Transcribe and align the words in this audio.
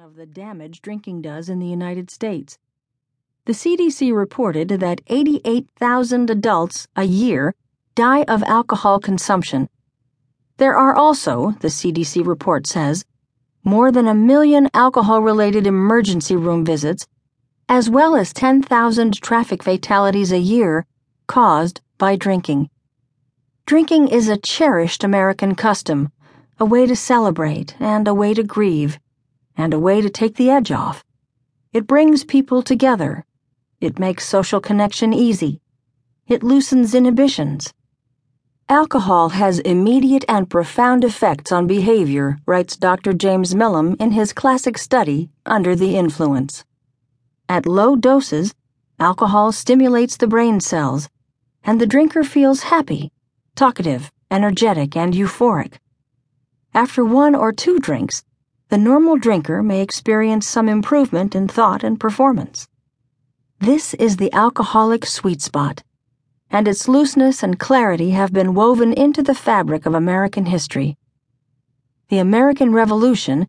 of 0.00 0.16
the 0.16 0.26
damage 0.26 0.82
drinking 0.82 1.22
does 1.22 1.48
in 1.48 1.58
the 1.58 1.66
United 1.66 2.10
States. 2.10 2.58
The 3.46 3.54
CDC 3.54 4.14
reported 4.14 4.68
that 4.68 5.00
88,000 5.06 6.28
adults 6.28 6.86
a 6.96 7.04
year 7.04 7.54
die 7.94 8.24
of 8.24 8.42
alcohol 8.42 9.00
consumption. 9.00 9.70
There 10.58 10.76
are 10.76 10.94
also, 10.94 11.52
the 11.60 11.68
CDC 11.68 12.26
report 12.26 12.66
says, 12.66 13.06
more 13.64 13.90
than 13.90 14.06
a 14.06 14.14
million 14.14 14.68
alcohol 14.74 15.22
related 15.22 15.66
emergency 15.66 16.36
room 16.36 16.62
visits, 16.62 17.06
as 17.66 17.88
well 17.88 18.16
as 18.16 18.34
10,000 18.34 19.22
traffic 19.22 19.62
fatalities 19.62 20.30
a 20.30 20.38
year 20.38 20.84
caused 21.26 21.80
by 21.96 22.16
drinking. 22.16 22.68
Drinking 23.64 24.08
is 24.08 24.28
a 24.28 24.36
cherished 24.36 25.02
American 25.02 25.54
custom, 25.54 26.12
a 26.60 26.66
way 26.66 26.84
to 26.84 26.96
celebrate 26.96 27.74
and 27.80 28.06
a 28.06 28.14
way 28.14 28.34
to 28.34 28.42
grieve 28.42 28.98
and 29.56 29.72
a 29.72 29.78
way 29.78 30.00
to 30.00 30.10
take 30.10 30.36
the 30.36 30.50
edge 30.50 30.70
off. 30.70 31.04
It 31.72 31.86
brings 31.86 32.24
people 32.24 32.62
together. 32.62 33.24
It 33.80 33.98
makes 33.98 34.26
social 34.26 34.60
connection 34.60 35.12
easy. 35.12 35.60
It 36.26 36.42
loosens 36.42 36.94
inhibitions. 36.94 37.72
Alcohol 38.68 39.28
has 39.28 39.60
immediate 39.60 40.24
and 40.28 40.50
profound 40.50 41.04
effects 41.04 41.52
on 41.52 41.68
behavior, 41.68 42.38
writes 42.46 42.76
Dr. 42.76 43.12
James 43.12 43.54
Milam 43.54 43.94
in 44.00 44.10
his 44.10 44.32
classic 44.32 44.76
study, 44.76 45.30
Under 45.44 45.76
the 45.76 45.96
Influence. 45.96 46.64
At 47.48 47.64
low 47.64 47.94
doses, 47.94 48.54
alcohol 48.98 49.52
stimulates 49.52 50.16
the 50.16 50.26
brain 50.26 50.58
cells, 50.58 51.08
and 51.62 51.80
the 51.80 51.86
drinker 51.86 52.24
feels 52.24 52.64
happy, 52.64 53.12
talkative, 53.54 54.10
energetic, 54.32 54.96
and 54.96 55.14
euphoric. 55.14 55.74
After 56.74 57.04
one 57.04 57.36
or 57.36 57.52
two 57.52 57.78
drinks, 57.78 58.24
the 58.68 58.78
normal 58.78 59.16
drinker 59.16 59.62
may 59.62 59.80
experience 59.80 60.48
some 60.48 60.68
improvement 60.68 61.36
in 61.36 61.46
thought 61.46 61.84
and 61.84 62.00
performance. 62.00 62.66
This 63.60 63.94
is 63.94 64.16
the 64.16 64.32
alcoholic 64.32 65.06
sweet 65.06 65.40
spot, 65.40 65.84
and 66.50 66.66
its 66.66 66.88
looseness 66.88 67.44
and 67.44 67.60
clarity 67.60 68.10
have 68.10 68.32
been 68.32 68.54
woven 68.54 68.92
into 68.92 69.22
the 69.22 69.36
fabric 69.36 69.86
of 69.86 69.94
American 69.94 70.46
history. 70.46 70.96
The 72.08 72.18
American 72.18 72.72
Revolution, 72.72 73.46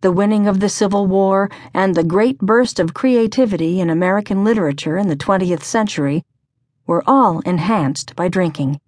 the 0.00 0.10
winning 0.10 0.48
of 0.48 0.60
the 0.60 0.70
Civil 0.70 1.06
War, 1.06 1.50
and 1.74 1.94
the 1.94 2.02
great 2.02 2.38
burst 2.38 2.80
of 2.80 2.94
creativity 2.94 3.80
in 3.80 3.90
American 3.90 4.44
literature 4.44 4.96
in 4.96 5.08
the 5.08 5.16
20th 5.16 5.62
century 5.62 6.24
were 6.86 7.04
all 7.06 7.40
enhanced 7.40 8.16
by 8.16 8.28
drinking. 8.28 8.80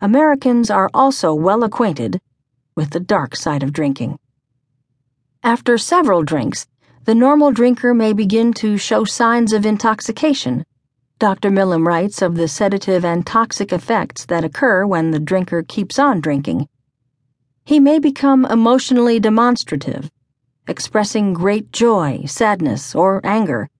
Americans 0.00 0.70
are 0.70 0.90
also 0.94 1.34
well 1.34 1.64
acquainted 1.64 2.20
with 2.76 2.90
the 2.90 3.00
dark 3.00 3.34
side 3.34 3.64
of 3.64 3.72
drinking. 3.72 4.16
After 5.42 5.78
several 5.78 6.22
drinks, 6.22 6.66
the 7.04 7.14
normal 7.14 7.50
drinker 7.50 7.94
may 7.94 8.12
begin 8.12 8.52
to 8.54 8.76
show 8.76 9.04
signs 9.04 9.54
of 9.54 9.64
intoxication. 9.64 10.64
Dr. 11.18 11.50
Milam 11.50 11.86
writes 11.86 12.20
of 12.20 12.34
the 12.34 12.46
sedative 12.46 13.06
and 13.06 13.26
toxic 13.26 13.72
effects 13.72 14.26
that 14.26 14.44
occur 14.44 14.84
when 14.84 15.12
the 15.12 15.18
drinker 15.18 15.62
keeps 15.62 15.98
on 15.98 16.20
drinking. 16.20 16.68
He 17.64 17.80
may 17.80 17.98
become 17.98 18.44
emotionally 18.44 19.18
demonstrative, 19.18 20.10
expressing 20.68 21.32
great 21.32 21.72
joy, 21.72 22.24
sadness, 22.26 22.94
or 22.94 23.22
anger. 23.24 23.70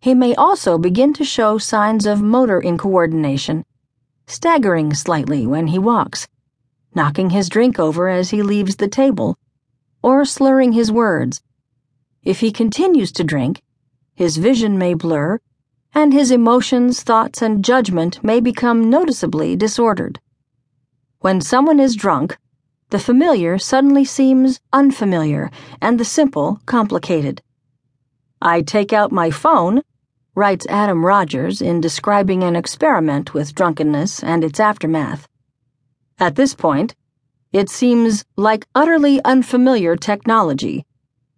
He 0.00 0.14
may 0.14 0.34
also 0.34 0.78
begin 0.78 1.12
to 1.14 1.24
show 1.24 1.58
signs 1.58 2.06
of 2.06 2.22
motor 2.22 2.60
incoordination, 2.60 3.62
staggering 4.26 4.94
slightly 4.94 5.46
when 5.46 5.68
he 5.68 5.78
walks, 5.78 6.26
knocking 6.92 7.30
his 7.30 7.48
drink 7.48 7.78
over 7.78 8.08
as 8.08 8.30
he 8.30 8.42
leaves 8.42 8.76
the 8.76 8.88
table 8.88 9.38
or 10.02 10.24
slurring 10.24 10.72
his 10.72 10.90
words. 10.92 11.42
If 12.22 12.40
he 12.40 12.50
continues 12.50 13.12
to 13.12 13.24
drink, 13.24 13.62
his 14.14 14.36
vision 14.36 14.78
may 14.78 14.94
blur, 14.94 15.40
and 15.94 16.12
his 16.12 16.30
emotions, 16.30 17.02
thoughts, 17.02 17.40
and 17.40 17.64
judgment 17.64 18.22
may 18.22 18.40
become 18.40 18.90
noticeably 18.90 19.56
disordered. 19.56 20.20
When 21.20 21.40
someone 21.40 21.80
is 21.80 21.96
drunk, 21.96 22.36
the 22.90 22.98
familiar 22.98 23.58
suddenly 23.58 24.04
seems 24.04 24.60
unfamiliar, 24.72 25.50
and 25.80 25.98
the 25.98 26.04
simple 26.04 26.60
complicated. 26.66 27.42
I 28.40 28.62
take 28.62 28.92
out 28.92 29.10
my 29.10 29.30
phone, 29.30 29.82
writes 30.34 30.66
Adam 30.68 31.04
Rogers 31.04 31.62
in 31.62 31.80
describing 31.80 32.42
an 32.42 32.54
experiment 32.54 33.32
with 33.32 33.54
drunkenness 33.54 34.22
and 34.22 34.44
its 34.44 34.60
aftermath. 34.60 35.26
At 36.18 36.36
this 36.36 36.54
point, 36.54 36.94
it 37.56 37.70
seems 37.70 38.22
like 38.36 38.66
utterly 38.74 39.18
unfamiliar 39.24 39.96
technology, 39.96 40.84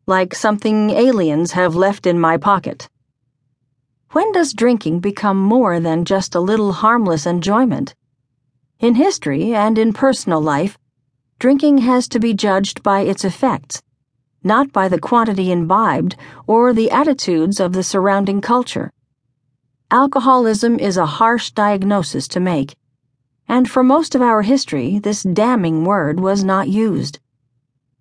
like 0.04 0.34
something 0.34 0.90
aliens 0.90 1.52
have 1.52 1.76
left 1.76 2.06
in 2.06 2.18
my 2.18 2.36
pocket. 2.36 2.88
When 4.10 4.32
does 4.32 4.52
drinking 4.52 4.98
become 4.98 5.36
more 5.36 5.78
than 5.78 6.04
just 6.04 6.34
a 6.34 6.40
little 6.40 6.72
harmless 6.72 7.24
enjoyment? 7.24 7.94
In 8.80 8.96
history 8.96 9.54
and 9.54 9.78
in 9.78 9.92
personal 9.92 10.40
life, 10.40 10.76
drinking 11.38 11.78
has 11.78 12.08
to 12.08 12.18
be 12.18 12.34
judged 12.34 12.82
by 12.82 13.02
its 13.02 13.24
effects, 13.24 13.80
not 14.42 14.72
by 14.72 14.88
the 14.88 14.98
quantity 14.98 15.52
imbibed 15.52 16.16
or 16.48 16.72
the 16.72 16.90
attitudes 16.90 17.60
of 17.60 17.74
the 17.74 17.84
surrounding 17.84 18.40
culture. 18.40 18.90
Alcoholism 19.92 20.80
is 20.80 20.96
a 20.96 21.06
harsh 21.06 21.52
diagnosis 21.52 22.26
to 22.26 22.40
make 22.40 22.74
and 23.48 23.68
for 23.68 23.82
most 23.82 24.14
of 24.14 24.20
our 24.20 24.42
history, 24.42 24.98
this 24.98 25.22
damning 25.22 25.84
word 25.84 26.20
was 26.20 26.44
not 26.44 26.68
used. 26.68 27.18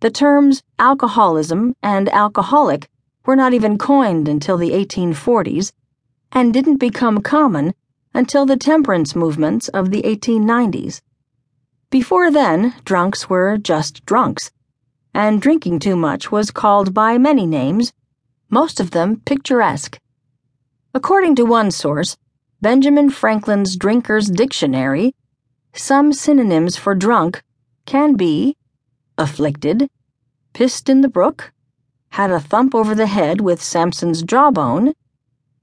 The 0.01 0.11
terms 0.11 0.61
alcoholism 0.77 1.73
and 1.81 2.09
alcoholic 2.09 2.89
were 3.25 3.35
not 3.35 3.53
even 3.53 3.77
coined 3.77 4.27
until 4.27 4.57
the 4.57 4.71
1840s 4.71 5.71
and 6.31 6.53
didn't 6.53 6.77
become 6.77 7.21
common 7.21 7.73
until 8.13 8.45
the 8.45 8.57
temperance 8.57 9.15
movements 9.15 9.69
of 9.69 9.91
the 9.91 10.01
1890s. 10.01 11.01
Before 11.89 12.29
then, 12.29 12.73
drunks 12.83 13.29
were 13.29 13.57
just 13.57 14.05
drunks, 14.05 14.51
and 15.13 15.41
drinking 15.41 15.79
too 15.79 15.95
much 15.95 16.31
was 16.31 16.51
called 16.51 16.93
by 16.93 17.17
many 17.17 17.45
names, 17.45 17.93
most 18.49 18.79
of 18.79 18.91
them 18.91 19.21
picturesque. 19.25 19.97
According 20.93 21.35
to 21.35 21.45
one 21.45 21.71
source, 21.71 22.17
Benjamin 22.61 23.09
Franklin's 23.09 23.77
Drinker's 23.77 24.29
Dictionary, 24.29 25.13
some 25.79 26.11
synonyms 26.11 26.75
for 26.75 26.95
drunk 26.95 27.43
can 27.85 28.15
be 28.15 28.55
afflicted, 29.17 29.89
pissed 30.53 30.89
in 30.89 31.01
the 31.01 31.09
brook, 31.09 31.51
had 32.09 32.31
a 32.31 32.39
thump 32.39 32.73
over 32.73 32.95
the 32.95 33.07
head 33.07 33.41
with 33.41 33.61
Samson's 33.61 34.23
jawbone, 34.23 34.93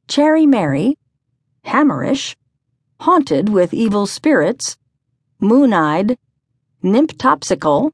cherry 0.09 0.47
merry, 0.47 0.97
hammerish, 1.65 2.37
haunted 3.01 3.49
with 3.49 3.75
evil 3.75 4.07
spirits, 4.07 4.77
moon 5.41 5.73
eyed, 5.73 6.17
nimptopsical, 6.83 7.91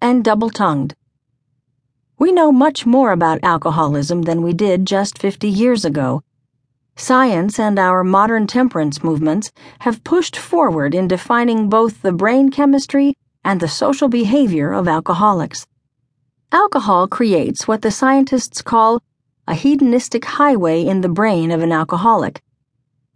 and 0.00 0.24
double 0.24 0.50
tongued. 0.50 0.94
We 2.18 2.30
know 2.30 2.52
much 2.52 2.86
more 2.86 3.12
about 3.12 3.42
alcoholism 3.42 4.22
than 4.22 4.42
we 4.42 4.52
did 4.52 4.86
just 4.86 5.18
50 5.18 5.48
years 5.48 5.84
ago 5.84 6.22
Science 6.96 7.58
and 7.58 7.76
our 7.76 8.04
modern 8.04 8.46
temperance 8.46 9.02
movements 9.02 9.50
have 9.80 10.04
pushed 10.04 10.36
forward 10.36 10.94
in 10.94 11.08
defining 11.08 11.68
both 11.68 12.02
the 12.02 12.12
brain 12.12 12.50
chemistry 12.50 13.16
and 13.44 13.60
the 13.60 13.68
social 13.68 14.08
behavior 14.08 14.72
of 14.72 14.86
alcoholics. 14.86 15.66
Alcohol 16.52 17.08
creates 17.08 17.66
what 17.66 17.82
the 17.82 17.90
scientists 17.90 18.62
call 18.62 19.02
a 19.48 19.54
hedonistic 19.54 20.24
highway 20.24 20.84
in 20.84 21.00
the 21.00 21.08
brain 21.08 21.50
of 21.50 21.62
an 21.62 21.72
alcoholic, 21.72 22.40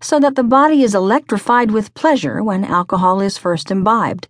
so 0.01 0.19
that 0.19 0.35
the 0.35 0.43
body 0.43 0.83
is 0.83 0.95
electrified 0.95 1.71
with 1.71 1.95
pleasure 1.95 2.43
when 2.43 2.65
alcohol 2.65 3.21
is 3.21 3.39
first 3.39 3.71
imbibed. 3.71 4.27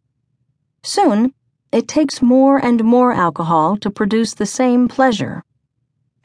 Soon, 0.82 1.32
it 1.72 1.88
takes 1.88 2.22
more 2.22 2.58
and 2.58 2.84
more 2.84 3.12
alcohol 3.12 3.76
to 3.78 3.90
produce 3.90 4.34
the 4.34 4.46
same 4.46 4.88
pleasure. 4.88 5.42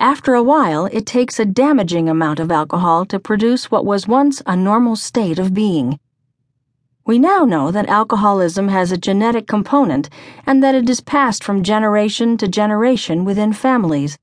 After 0.03 0.33
a 0.33 0.44
while, 0.44 0.88
it 0.88 1.05
takes 1.05 1.39
a 1.39 1.45
damaging 1.45 2.09
amount 2.09 2.41
of 2.41 2.51
alcohol 2.51 3.05
to 3.05 3.17
produce 3.17 3.71
what 3.71 3.85
was 3.85 4.05
once 4.05 4.41
a 4.45 4.53
normal 4.53 4.97
state 4.97 5.39
of 5.39 5.53
being. 5.53 5.97
We 7.05 7.17
now 7.17 7.45
know 7.45 7.71
that 7.71 7.88
alcoholism 7.88 8.67
has 8.67 8.91
a 8.91 8.97
genetic 8.97 9.47
component 9.47 10.09
and 10.45 10.61
that 10.61 10.75
it 10.75 10.89
is 10.89 11.00
passed 11.00 11.41
from 11.41 11.63
generation 11.63 12.35
to 12.39 12.50
generation 12.50 13.23
within 13.23 13.53
families. 13.53 14.17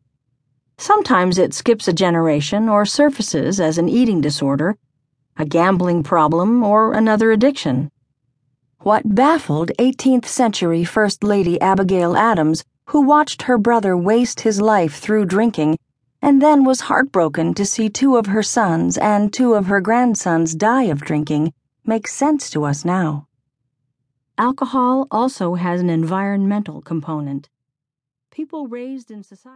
Sometimes 0.77 1.39
it 1.39 1.55
skips 1.55 1.89
a 1.89 1.95
generation 1.95 2.69
or 2.69 2.85
surfaces 2.85 3.59
as 3.59 3.79
an 3.79 3.89
eating 3.89 4.21
disorder, 4.21 4.77
a 5.39 5.47
gambling 5.47 6.03
problem, 6.03 6.63
or 6.63 6.93
another 6.93 7.33
addiction. 7.33 7.91
What 8.81 9.15
baffled 9.15 9.71
18th 9.79 10.27
century 10.27 10.85
First 10.85 11.25
Lady 11.25 11.59
Abigail 11.59 12.19
Adams 12.19 12.67
who 12.91 13.01
watched 13.03 13.43
her 13.43 13.57
brother 13.57 13.97
waste 13.97 14.41
his 14.41 14.61
life 14.61 14.97
through 14.97 15.25
drinking 15.25 15.79
and 16.21 16.43
then 16.43 16.65
was 16.65 16.81
heartbroken 16.81 17.55
to 17.55 17.65
see 17.65 17.89
two 17.89 18.17
of 18.17 18.27
her 18.27 18.43
sons 18.43 18.99
and 18.99 19.33
two 19.33 19.55
of 19.55 19.67
her 19.67 19.81
grandsons 19.81 20.57
die 20.57 20.83
of 20.83 21.01
drinking, 21.01 21.53
makes 21.87 22.13
sense 22.13 22.51
to 22.51 22.65
us 22.65 22.85
now. 22.85 23.29
Alcohol 24.37 25.07
also 25.09 25.55
has 25.55 25.81
an 25.81 25.89
environmental 25.89 26.83
component. 26.83 27.49
People 28.33 28.67
raised 28.67 29.13
in 29.13 29.23
society 29.23 29.41